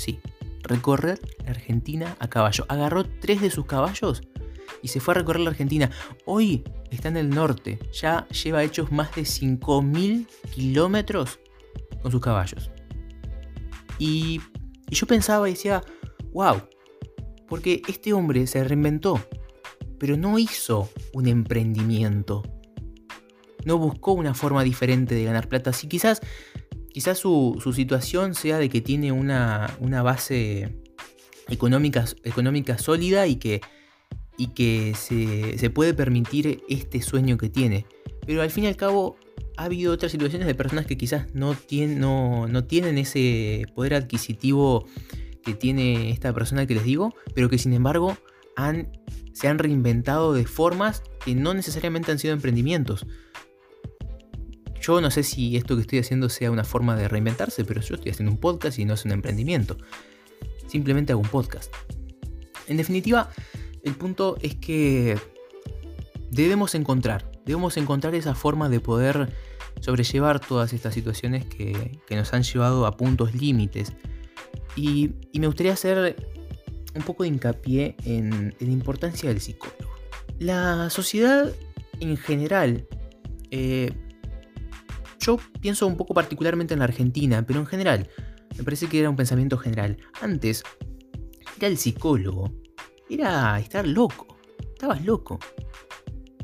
[0.00, 0.20] Sí,
[0.62, 2.64] recorrer la Argentina a caballo.
[2.68, 4.22] Agarró tres de sus caballos
[4.82, 5.90] y se fue a recorrer la Argentina.
[6.24, 11.38] Hoy está en el norte, ya lleva hechos más de 5.000 kilómetros
[12.02, 12.70] con sus caballos.
[13.98, 14.40] Y,
[14.88, 15.82] y yo pensaba y decía,
[16.32, 16.62] wow,
[17.48, 19.20] porque este hombre se reinventó,
[19.98, 22.42] pero no hizo un emprendimiento.
[23.66, 25.74] No buscó una forma diferente de ganar plata.
[25.74, 26.22] Si quizás,
[27.00, 30.82] quizás su, situación sea de que tiene una, base
[31.48, 33.62] económica, sólida y que
[34.94, 37.86] se, puede permitir este sueño que tiene.
[38.26, 39.16] Pero al fin y al cabo
[39.56, 44.86] ha habido otras situaciones de personas que quizás no, tienen, ese poder adquisitivo
[45.42, 48.18] que tiene esta persona que les digo, pero que sin embargo
[49.32, 53.06] se han reinventado de formas que no necesariamente han sido emprendimientos.
[54.90, 57.94] Yo no sé si esto que estoy haciendo sea una forma de reinventarse, pero yo
[57.94, 59.76] estoy haciendo un podcast y no es un emprendimiento.
[60.66, 61.72] Simplemente hago un podcast.
[62.66, 63.30] En definitiva,
[63.84, 65.16] el punto es que
[66.32, 69.32] debemos encontrar, debemos encontrar esa forma de poder
[69.80, 73.92] sobrellevar todas estas situaciones que, nos han llevado a puntos límites.
[74.74, 76.16] Y, me gustaría hacer
[76.96, 79.94] un poco de hincapié en, la importancia del psicólogo.
[80.40, 81.52] La sociedad
[82.00, 82.88] en general,
[83.52, 83.92] eh,
[85.20, 88.08] yo pienso un poco particularmente en la Argentina, pero en general,
[88.56, 89.98] me parece que era un pensamiento general.
[90.20, 90.62] Antes,
[91.58, 92.50] era el psicólogo
[93.10, 94.26] era estar loco.
[94.72, 95.38] Estabas loco.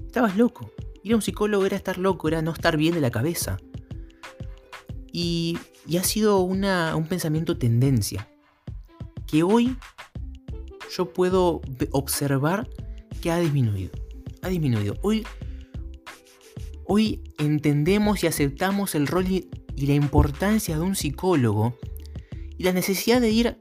[0.07, 0.73] Estabas loco.
[1.03, 3.59] Ir a un psicólogo era estar loco, era no estar bien de la cabeza.
[5.13, 5.59] Y,
[5.97, 8.29] ha sido una, un pensamiento tendencia.
[9.27, 9.77] Que hoy
[10.95, 11.61] yo puedo
[11.93, 12.69] observar
[13.21, 13.93] que ha disminuido.
[14.43, 14.97] Ha disminuido.
[15.03, 15.27] Hoy,
[16.87, 21.77] hoy entendemos y aceptamos el rol y la importancia de un psicólogo
[22.59, 23.59] y la necesidad de ir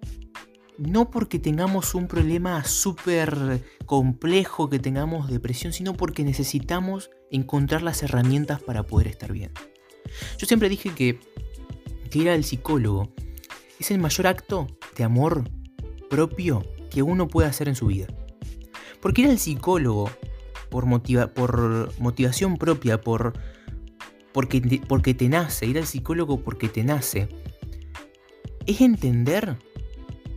[0.77, 8.03] no porque tengamos un problema súper complejo, que tengamos depresión, sino porque necesitamos encontrar las
[8.03, 9.51] herramientas para poder estar bien.
[10.37, 11.19] Yo siempre dije que,
[12.09, 13.13] que ir al psicólogo
[13.79, 15.49] es el mayor acto de amor
[16.09, 18.07] propio que uno puede hacer en su vida.
[19.01, 20.09] Porque ir al psicólogo
[20.69, 20.85] por,
[21.33, 23.33] por motivación propia, por,
[24.31, 27.29] porque, porque te nace, ir al psicólogo porque te nace,
[28.65, 29.57] es entender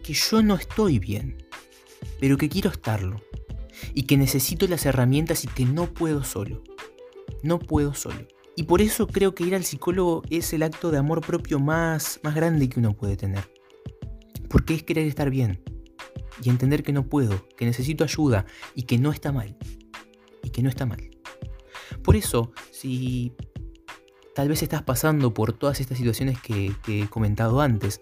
[0.03, 1.37] que yo no estoy bien,
[2.21, 3.21] pero que quiero estarlo.
[3.95, 6.63] Y que necesito las herramientas y que no puedo solo.
[7.43, 8.27] No puedo solo.
[8.57, 12.19] Y por eso creo que ir al psicólogo es el acto de amor propio más,
[12.23, 13.53] más grande que uno puede tener.
[14.49, 15.63] Porque es querer estar bien.
[16.43, 19.57] Y entender que no puedo, que necesito ayuda y que no está mal.
[20.53, 21.11] Que no está mal.
[22.03, 23.33] Por eso, si
[24.35, 28.01] tal vez estás pasando por todas estas situaciones que, he comentado antes,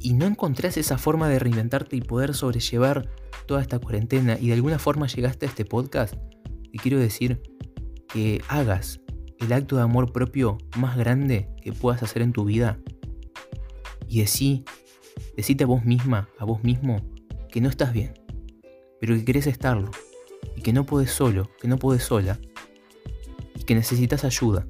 [0.00, 3.10] y no encontrás esa forma de reinventarte y poder sobrellevar
[3.46, 6.14] toda esta cuarentena y de alguna forma llegaste a este podcast,
[6.72, 7.42] y quiero decir
[8.08, 9.00] que hagas
[9.38, 12.78] el acto de amor propio más grande que puedas hacer en tu vida
[14.08, 14.64] y decí,
[15.36, 17.00] decite a vos misma, a vos mismo,
[17.50, 18.14] que no estás bien,
[19.00, 19.90] pero que querés estarlo
[20.56, 22.38] y que no podés solo, que no podés sola
[23.54, 24.66] y que necesitas ayuda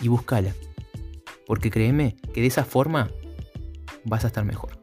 [0.00, 0.54] y búscala.
[1.46, 3.10] Porque créeme que de esa forma
[4.04, 4.80] vas a estar mejor.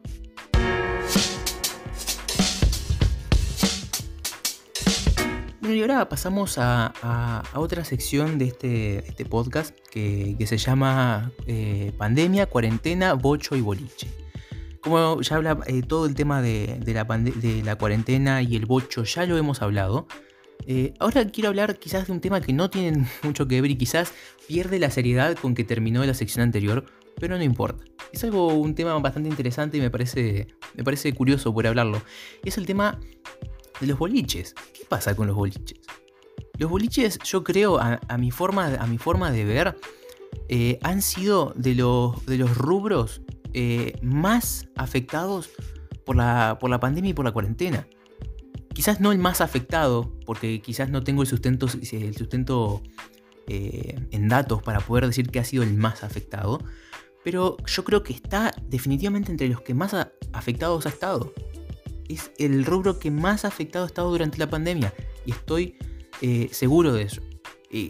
[5.60, 11.92] Bueno, y ahora pasamos a, otra sección de este, este podcast que, se llama eh,
[11.98, 14.08] Pandemia, Cuarentena, Bocho y Boliche.
[14.80, 16.80] Como ya habla eh, todo el tema de,
[17.62, 20.06] la cuarentena y el bocho, ya lo hemos hablado.
[20.70, 23.76] Eh, ahora quiero hablar quizás de un tema que no tiene mucho que ver y
[23.76, 24.12] quizás
[24.46, 26.84] pierde la seriedad con que terminó la sección anterior,
[27.18, 27.84] pero no importa.
[28.12, 32.02] Es algo, un tema bastante interesante y me parece, me parece curioso por hablarlo.
[32.44, 33.00] Es el tema
[33.80, 34.54] de los boliches.
[34.74, 35.80] ¿Qué pasa con los boliches?
[36.58, 39.74] Los boliches, yo creo, a, mi, forma, a mi forma de ver,
[40.50, 43.22] eh, han sido de los, de los rubros
[43.54, 45.48] eh, más afectados
[46.04, 47.86] por la, por la pandemia y por la cuarentena.
[48.78, 51.66] Quizás no el más afectado, porque quizás no tengo el sustento,
[53.48, 56.62] eh, en datos para poder decir que ha sido el más afectado,
[57.24, 59.96] pero yo creo que está definitivamente entre los que más
[60.32, 61.34] afectados ha estado.
[62.08, 64.94] Es el rubro que más afectado ha estado durante la pandemia
[65.26, 65.76] y estoy
[66.22, 67.20] eh, seguro de eso.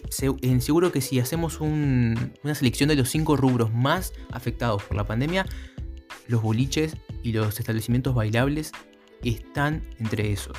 [0.09, 5.45] Seguro que si hacemos una selección de los cinco rubros más afectados por la pandemia,
[6.29, 8.73] los boliches y los establecimientos bailables
[9.23, 10.57] están entre esos.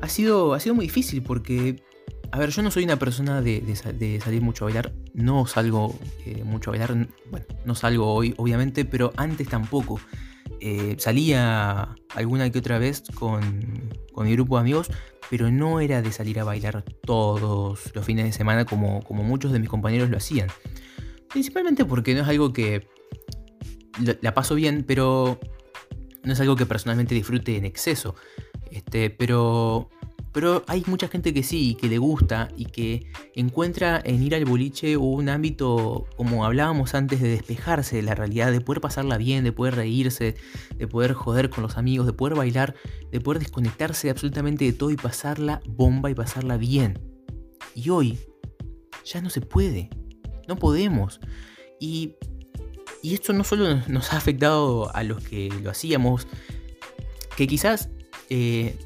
[0.00, 1.82] Ha sido, ha sido muy difícil porque
[2.30, 3.62] a ver, yo no soy una persona de,
[4.22, 4.92] salir mucho a bailar.
[5.14, 7.08] No salgo eh, mucho a bailar.
[7.30, 10.00] Bueno, no salgo hoy, obviamente, pero antes tampoco.
[10.60, 14.90] eh, salía alguna que otra vez con, mi grupo de amigos,
[15.30, 19.52] pero no era de salir a bailar todos los fines de semana como, como muchos
[19.52, 20.48] de mis compañeros lo hacían.
[21.28, 22.88] Principalmente porque no es algo que
[24.20, 25.38] la paso bien, pero
[26.24, 28.16] no es algo que personalmente disfrute en exceso.
[28.70, 29.88] Este, pero
[30.32, 34.44] pero hay mucha gente que sí, que le gusta y que encuentra en ir al
[34.44, 39.42] boliche un ámbito, como hablábamos antes, de despejarse de la realidad, de poder pasarla bien,
[39.42, 40.36] de poder reírse,
[40.76, 42.74] de poder joder con los amigos, de poder bailar,
[43.10, 47.00] de poder desconectarse absolutamente de todo y pasarla bomba y pasarla bien.
[47.74, 48.18] Y hoy
[49.04, 49.90] ya no se puede,
[50.46, 51.20] no podemos.
[51.80, 52.14] Y,
[53.02, 56.28] y esto no solo nos ha afectado a los que lo hacíamos,
[57.36, 57.90] que quizás...
[58.30, 58.76] Eh,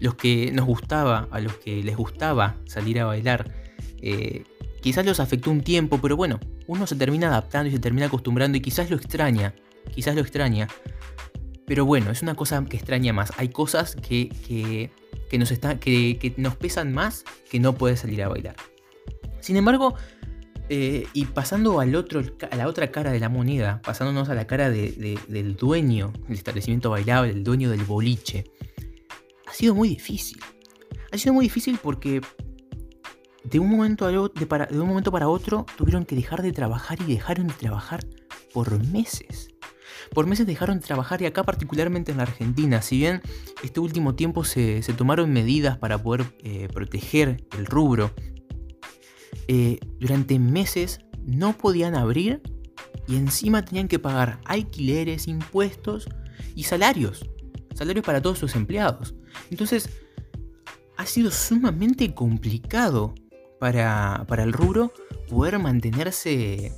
[0.00, 3.52] los que nos gustaba, a los que les gustaba salir a bailar,
[4.00, 4.44] eh,
[4.80, 8.58] quizás los afectó un tiempo, pero bueno, uno se termina adaptando y se termina acostumbrando
[8.58, 9.54] y quizás lo extraña,
[9.94, 10.68] quizás lo extraña.
[11.66, 13.30] Pero bueno, es una cosa que extraña más.
[13.36, 14.28] Hay cosas que,
[15.30, 18.56] que, nos, está, que, nos pesan más que no poder salir a bailar.
[19.40, 19.94] Sin embargo,
[20.68, 24.46] eh, y pasando al otro, a la otra cara de la moneda, pasándonos a la
[24.46, 28.44] cara del dueño del establecimiento bailable, el dueño del boliche,
[29.52, 30.40] ha sido muy difícil.
[31.12, 32.22] Ha sido muy difícil porque
[33.44, 36.98] de un momento, de, para, de un momento para otro tuvieron que dejar de trabajar
[37.02, 38.00] y dejaron de trabajar
[38.54, 39.50] por meses.
[40.14, 43.20] Por meses dejaron de trabajar y acá particularmente en la Argentina, si bien
[43.62, 48.10] este último tiempo se, tomaron medidas para poder eh, proteger el rubro,
[49.48, 52.40] eh, durante meses no podían abrir
[53.06, 56.08] y encima tenían que pagar alquileres, impuestos
[56.54, 57.28] y salarios
[57.74, 59.14] salarios para todos sus empleados.
[59.50, 59.88] Entonces,
[60.96, 63.14] ha sido sumamente complicado
[63.58, 64.92] para, el rubro
[65.28, 66.72] poder mantenerse,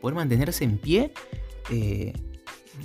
[0.00, 1.12] poder mantenerse en pie
[1.70, 2.12] eh,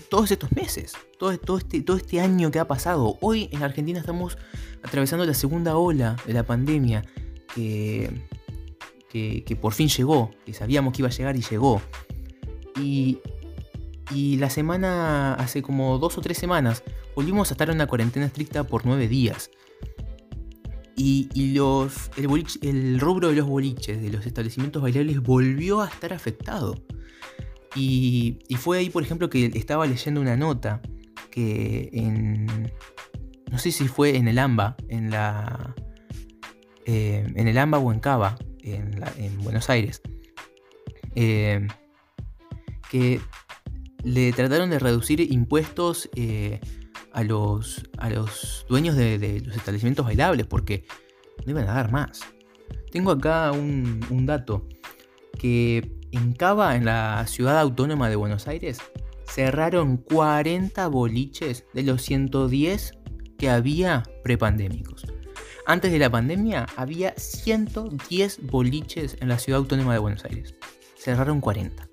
[0.09, 3.17] todos estos meses, todo, todo, este, todo este año que ha pasado.
[3.21, 4.37] Hoy en Argentina estamos
[4.83, 7.03] atravesando la segunda ola de la pandemia
[7.53, 8.09] que,
[9.09, 11.81] que, que por fin llegó, que sabíamos que iba a llegar y llegó.
[12.79, 13.19] Y,
[14.11, 16.83] y la semana, hace como dos o tres semanas,
[17.17, 19.49] volvimos a estar en una cuarentena estricta por nueve días.
[20.95, 26.75] Y, el, rubro de los boliches, de los establecimientos bailables, volvió a estar afectado.
[27.75, 30.79] Y, fue ahí, por ejemplo, que estaba leyendo una nota
[31.31, 32.71] que en.
[33.51, 35.73] No sé si fue en el AMBA, en la.
[36.85, 38.91] Eh, en el AMBA o en Cava, en,
[39.41, 40.03] Buenos Aires.
[41.15, 41.65] Eh,
[42.91, 43.19] que
[44.03, 46.59] le trataron de reducir impuestos eh,
[47.17, 50.85] a, los, a los dueños de, los establecimientos bailables porque
[51.45, 52.21] no iban a dar más.
[52.91, 54.67] Tengo acá un, dato
[55.39, 58.77] que en Cava, en la ciudad autónoma de Buenos Aires,
[59.25, 62.91] cerraron 40 boliches de los 110
[63.39, 65.07] que había prepandémicos.
[65.65, 70.53] Antes de la pandemia había 110 boliches en la ciudad autónoma de Buenos Aires.
[70.95, 71.89] Cerraron 40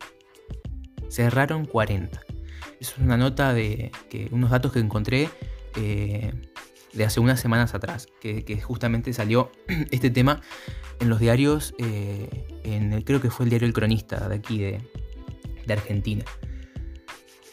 [1.14, 2.20] cerraron 40.
[2.80, 3.90] Es una nota de
[4.30, 5.28] unos datos que encontré
[5.76, 6.32] eh,
[6.92, 9.50] de hace unas semanas atrás, que, justamente salió
[9.90, 10.40] este tema
[11.00, 14.80] en los diarios, eh, en creo que fue el diario El Cronista de aquí de,
[15.72, 16.24] Argentina.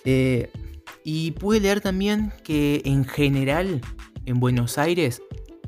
[0.05, 0.51] Eh,
[1.03, 3.81] y pude leer también que en general
[4.25, 5.23] en Buenos Aires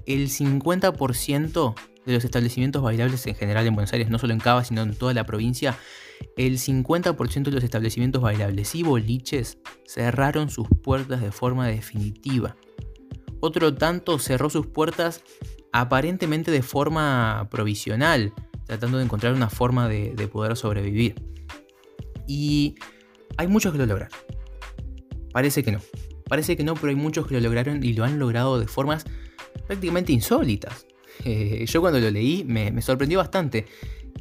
[0.06, 1.74] el 50%
[2.06, 4.94] de los establecimientos bailables en general en Buenos Aires, no solo en Cava, sino en
[4.94, 5.78] toda la provincia,
[6.38, 12.56] el 50% de los establecimientos bailables y boliches cerraron sus puertas de forma definitiva.
[13.40, 15.22] Otro tanto cerró sus puertas
[15.74, 18.34] aparentemente de forma provisional,
[18.66, 21.16] tratando de encontrar una forma de, poder sobrevivir.
[22.28, 22.76] Y
[23.38, 24.18] hay muchos que lo lograron.
[25.34, 25.80] Parece que no.
[26.30, 29.06] Parece que no, pero hay muchos que lo lograron y lo han logrado de formas
[29.68, 30.86] prácticamente insólitas.
[31.26, 33.66] Eh, yo cuando lo leí me, sorprendió bastante.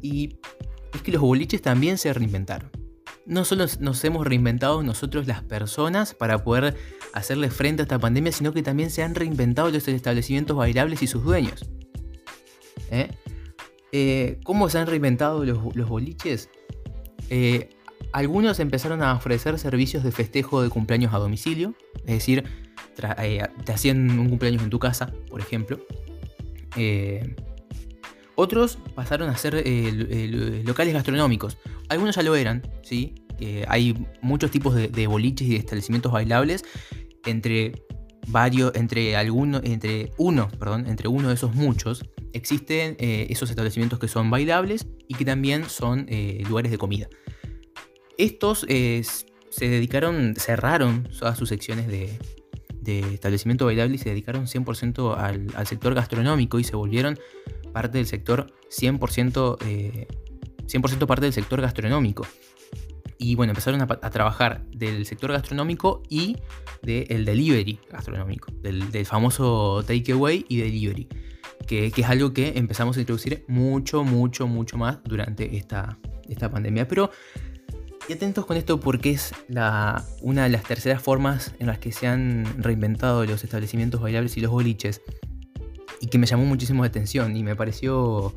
[0.01, 0.39] Y
[0.95, 2.71] es que los boliches también se reinventaron.
[3.25, 6.77] No solo nos hemos reinventado nosotros las personas para poder
[7.13, 11.07] hacerle frente a esta pandemia, sino que también se han reinventado los establecimientos bailables y
[11.07, 11.65] sus dueños.
[12.91, 13.09] ¿Eh?
[13.93, 16.49] Eh, cómo se han reinventado los, boliches?
[18.13, 22.45] algunos empezaron a ofrecer servicios de festejo de cumpleaños a domicilio, es decir,
[22.95, 25.79] te hacían un cumpleaños en tu casa, por ejemplo,
[26.77, 27.37] eh,
[28.35, 31.59] otros pasaron a ser eh, locales gastronómicos.
[31.89, 33.15] Algunos ya lo eran, ¿sí?
[33.67, 36.65] hay muchos tipos de, boliches y de establecimientos bailables.
[37.27, 37.73] Entre
[38.29, 43.99] varios, entre algunos, entre uno, perdón, entre uno de esos muchos, existen eh, esos establecimientos
[43.99, 46.07] que son bailables y que también son
[46.49, 47.09] lugares de comida.
[48.17, 52.17] Estos se dedicaron, cerraron todas sus secciones de,
[52.87, 57.19] establecimiento bailable y se dedicaron 100% al, sector gastronómico y se volvieron
[57.73, 60.07] parte del sector 100%,
[60.67, 62.27] 100 parte del sector gastronómico.
[63.19, 66.37] Y bueno, empezaron a, trabajar del sector gastronómico y
[66.83, 71.09] del delivery gastronómico, del, famoso takeaway y delivery,
[71.69, 76.89] que, es algo que empezamos a introducir mucho, mucho, mucho más durante esta, esta pandemia.
[76.89, 77.13] Pero
[78.09, 82.07] y atentos con esto porque es una de las terceras formas en las que se
[82.07, 85.01] han reinventado los establecimientos bailables y los boliches.
[86.01, 88.35] Y que me llamó muchísimo la atención y me pareció,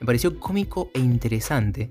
[0.00, 1.90] me pareció cómico e interesante.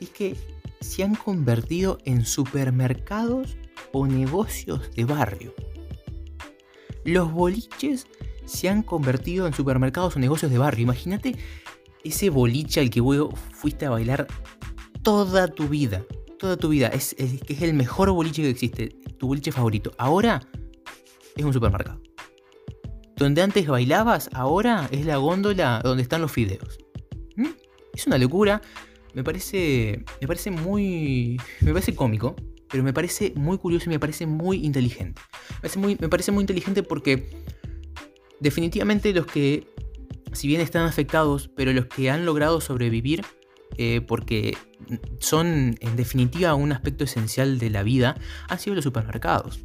[0.00, 0.36] Es que
[0.80, 3.56] se han convertido en supermercados
[3.92, 5.54] o negocios de barrio.
[7.04, 8.06] Los boliches
[8.44, 10.84] se han convertido en supermercados o negocios de barrio.
[10.84, 11.36] Imagínate
[12.04, 13.02] ese boliche al que
[13.52, 14.28] fuiste a bailar
[15.02, 16.04] toda tu vida.
[16.40, 16.88] Toda tu vida.
[16.88, 18.88] Es, es, es el mejor boliche que existe.
[19.18, 19.92] Tu boliche favorito.
[19.98, 20.40] Ahora
[21.36, 22.00] es un supermercado.
[23.14, 26.78] Donde antes bailabas, ahora es la góndola donde están los fideos.
[27.36, 27.50] ¿Mm?
[27.94, 28.60] Es una locura
[29.14, 32.36] me parece, me parece muy, me parece cómico,
[32.68, 35.20] pero me parece muy curioso y me parece muy inteligente.
[35.50, 37.28] Me parece muy, me parece muy inteligente porque
[38.38, 39.66] definitivamente los que,
[40.32, 43.24] si bien están afectados, pero los que han logrado sobrevivir,
[43.76, 44.56] eh, porque
[45.18, 48.16] son en definitiva un aspecto esencial de la vida,
[48.48, 49.60] han sido los supermercados.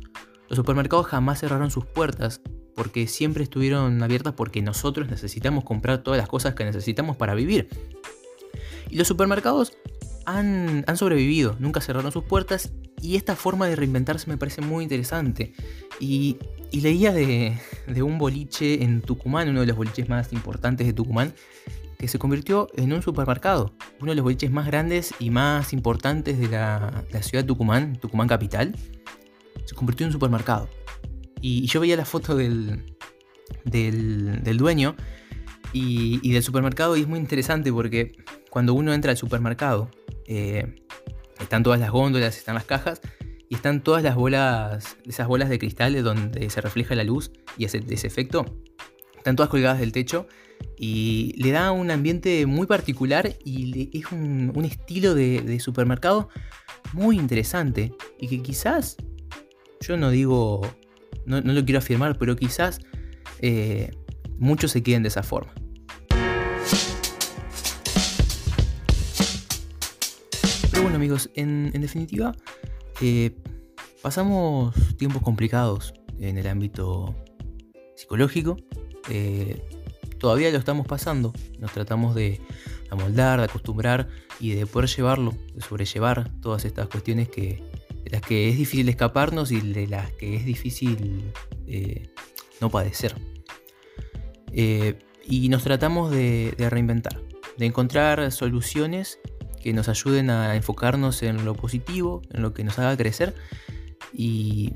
[0.48, 2.42] Los supermercados jamás cerraron sus puertas
[2.76, 7.70] porque siempre estuvieron abiertas porque nosotros necesitamos comprar todas las cosas que necesitamos para vivir.
[8.90, 9.74] Y los supermercados
[10.26, 15.54] han, sobrevivido, nunca cerraron sus puertas y esta forma de reinventarse me parece muy interesante.
[16.00, 16.38] Y,
[16.72, 17.58] leía de,
[18.04, 21.34] un boliche en Tucumán, uno de los boliches más importantes de Tucumán,
[21.98, 23.74] que se convirtió en un supermercado.
[24.02, 28.28] Uno de los boliches más grandes y más importantes de la, ciudad de Tucumán, Tucumán
[28.28, 28.76] capital,
[29.66, 30.70] se convirtió en un supermercado.
[31.42, 32.96] Y, yo veía la foto del,
[33.64, 34.96] del, dueño
[35.74, 38.14] y, del supermercado y es muy interesante porque
[38.50, 39.90] cuando uno entra al supermercado,
[40.28, 40.84] eh,
[41.40, 43.02] están todas las góndolas, están las cajas
[43.50, 47.66] y están todas las bolas, esas bolas de cristal donde se refleja la luz y
[47.66, 48.46] hace ese efecto.
[49.18, 50.28] Están todas colgadas del techo
[50.78, 56.30] y le da un ambiente muy particular y es un, estilo de, supermercado
[56.94, 58.98] muy interesante y que quizás,
[59.80, 60.62] yo no digo,
[61.26, 62.80] no, lo quiero afirmar, pero quizás
[63.40, 63.92] eh,
[64.38, 65.54] muchos se queden de esa forma.
[70.82, 72.36] bueno amigos, en, definitiva,
[73.02, 73.36] eh,
[74.04, 77.16] pasamos tiempos complicados en el ámbito
[77.96, 78.58] psicológico.
[79.10, 79.64] Eh,
[80.26, 81.34] todavía lo estamos pasando.
[81.60, 82.42] Nos tratamos de
[82.90, 84.08] amoldar, de acostumbrar
[84.40, 87.62] y de poder llevarlo, de sobrellevar todas estas cuestiones que,
[88.04, 91.32] de las que es difícil escaparnos y de las que es difícil
[91.68, 92.10] eh,
[92.60, 93.14] no padecer.
[94.52, 97.22] y nos tratamos de reinventar,
[97.58, 99.20] de encontrar soluciones
[99.62, 103.36] que nos ayuden a enfocarnos en lo positivo, en lo que nos haga crecer.
[104.12, 104.74] Y,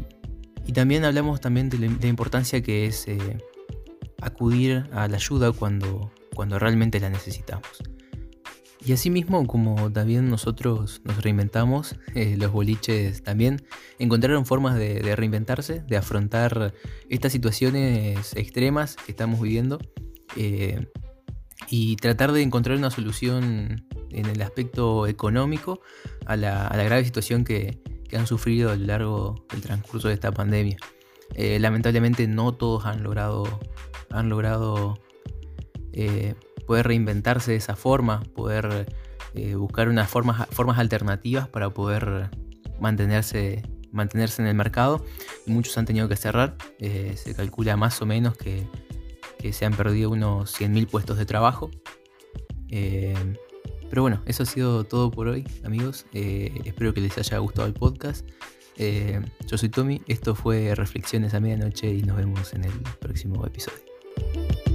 [0.76, 3.18] también hablamos también de la, importancia que es eh,
[4.22, 7.84] acudir a la ayuda cuando, cuando realmente la necesitamos.
[8.86, 13.61] Y asimismo, como también nosotros nos reinventamos, eh, los boliches también
[13.99, 16.74] encontraron formas de, reinventarse, de afrontar
[17.09, 19.80] estas situaciones extremas que estamos viviendo
[20.38, 20.88] eh,
[21.70, 25.82] y tratar de encontrar una solución en el aspecto económico
[26.26, 27.82] a la, grave situación que,
[28.17, 30.78] han sufrido a lo largo del transcurso de esta pandemia.
[31.36, 33.59] Eh, lamentablemente no todos han logrado,
[34.12, 34.99] han logrado
[35.93, 36.36] eh,
[36.66, 38.88] poder reinventarse de esa forma, poder
[39.34, 42.30] eh, buscar unas formas, formas alternativas para poder
[42.80, 45.03] mantenerse, mantenerse en el mercado.
[45.45, 46.55] Muchos han tenido que cerrar.
[46.80, 48.68] se calcula más o menos que,
[49.38, 51.72] que se han perdido unos 100.000 puestos de trabajo.
[53.89, 56.05] Pero bueno, eso ha sido todo por hoy, amigos.
[56.14, 58.28] Eh, espero que les haya gustado el podcast.
[58.78, 63.45] Eh, yo soy Tommy, esto fue Reflexiones a Medianoche y nos vemos en el próximo
[63.45, 63.89] episodio.
[64.20, 64.68] Música